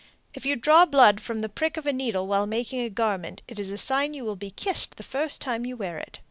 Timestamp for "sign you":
3.77-4.25